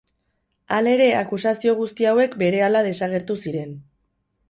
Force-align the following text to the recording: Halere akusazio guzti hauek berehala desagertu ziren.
Halere 0.77 1.09
akusazio 1.19 1.77
guzti 1.83 2.09
hauek 2.15 2.35
berehala 2.43 2.85
desagertu 2.91 3.41
ziren. 3.47 3.81